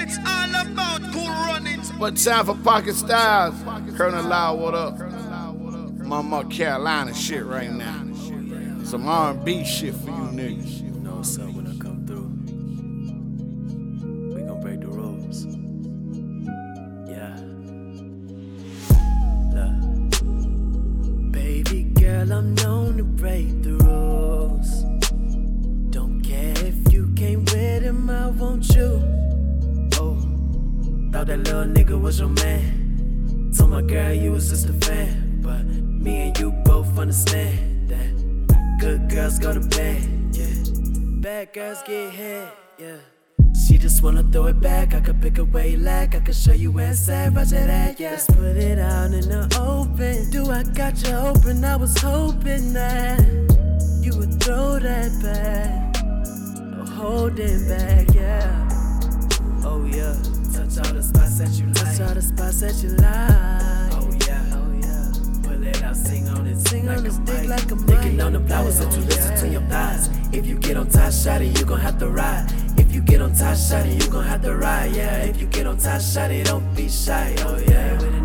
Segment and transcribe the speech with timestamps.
[0.00, 1.92] and it's all about cool runnings.
[1.94, 3.54] What time for pocket styles?
[3.96, 4.98] Colonel Loud, what up?
[5.98, 8.06] Mama Carolina shit right now.
[8.84, 10.82] Some R&B shit for you niggas.
[10.82, 12.30] You know what's up when I come through.
[14.34, 15.46] We gon' break the rules.
[17.08, 17.36] Yeah.
[19.54, 21.32] Look.
[21.32, 24.82] Baby girl, I'm known to break the rules.
[25.90, 28.99] Don't care if you came with him, I want you.
[31.20, 33.52] Thought that little nigga was your man.
[33.54, 35.42] Told my girl you was just a fan.
[35.42, 40.00] But me and you both understand that good girls go to bed,
[40.32, 40.46] yeah.
[41.20, 42.48] Bad girls get hit,
[42.78, 42.96] yeah.
[43.66, 44.94] She just wanna throw it back.
[44.94, 47.34] I could pick a way like I could show you where it's at.
[47.34, 48.12] Roger that, yeah.
[48.12, 50.30] Let's put it out in the open.
[50.30, 51.62] Do I got you open?
[51.66, 53.20] I was hoping that
[54.00, 56.02] you would throw that back.
[56.02, 58.69] No holding back, yeah.
[68.78, 70.08] That you listen to your thighs.
[70.32, 72.46] If you get on top, shotty, you gon' have to ride.
[72.76, 74.92] If you get on top, shotty, you gon' have to ride.
[74.94, 75.24] Yeah.
[75.24, 77.34] If you get on top, shotty, don't be shy.
[77.40, 78.19] Oh yeah.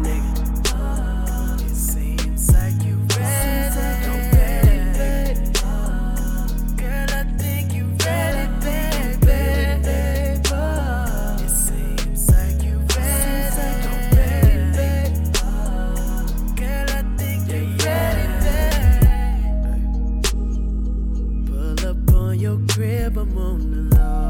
[23.15, 24.24] Crib, I'm on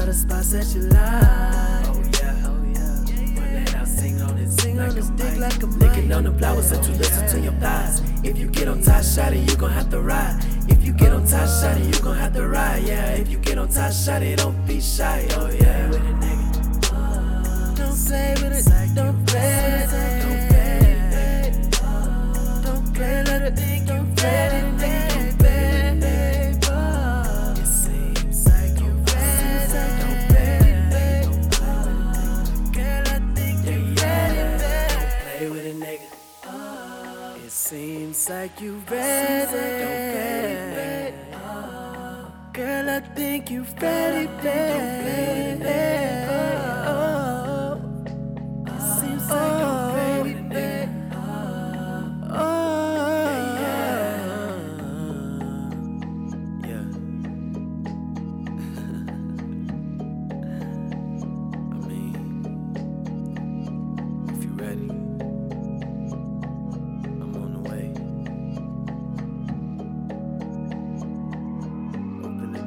[0.00, 0.04] that you like.
[0.04, 1.86] Touch all the spots that you like.
[1.86, 3.04] Oh yeah, oh yeah.
[3.34, 6.08] Pull it out, sing on it, sing on like the a stick like a Licking
[6.08, 6.16] mic.
[6.16, 8.00] on the flowers that you listen to your thighs.
[8.24, 10.38] If you get on top, shotty, you gon' have to ride.
[10.68, 12.82] If you get on top, shotty, you gon' have to ride.
[12.84, 15.26] Yeah, if you get on top, shotty, don't be shy.
[15.32, 15.90] Oh yeah,
[37.56, 39.54] seems like you ready.
[42.52, 45.66] Girl, I think you ready, baby.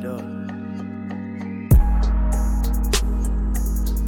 [0.10, 0.24] Door.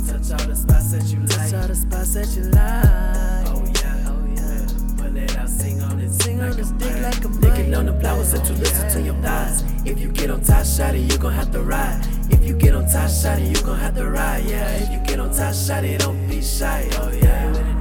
[0.07, 1.29] Touch all the spots that you like.
[1.29, 3.47] Touch all the spots that you like.
[3.47, 4.97] Oh yeah, oh yeah.
[4.97, 8.00] Pull it out, sing on it, Sing on the stick like a Licking on the
[8.00, 9.63] flowers that you listen to your thighs.
[9.85, 12.01] If you get on top, shotty, you gon' have to ride.
[12.29, 14.45] If you get on top, shotty, you gon' have to ride.
[14.45, 16.88] Yeah, if you get on top, shotty, don't be shy.
[16.94, 17.81] Oh yeah,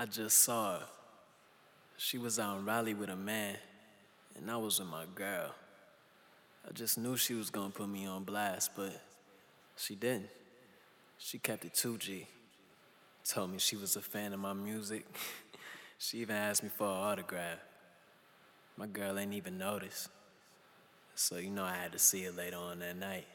[0.00, 0.86] I just saw her.
[1.98, 3.58] She was out in Raleigh with a man,
[4.34, 5.54] and I was with my girl.
[6.66, 8.98] I just knew she was gonna put me on blast, but
[9.76, 10.30] she didn't.
[11.18, 12.24] She kept it 2G.
[13.28, 15.04] Told me she was a fan of my music.
[15.98, 17.58] she even asked me for an autograph.
[18.78, 20.08] My girl ain't even noticed.
[21.14, 23.26] So you know I had to see her later on that night.